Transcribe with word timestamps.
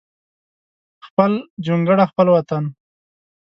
خپل 1.05 1.31
جونګړه 1.65 2.03
خپل 2.11 2.27
وطن 2.35 2.63